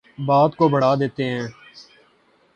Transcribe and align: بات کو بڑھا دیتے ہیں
بات 0.19 0.55
کو 0.55 0.67
بڑھا 0.69 0.93
دیتے 0.95 1.23
ہیں 1.25 1.47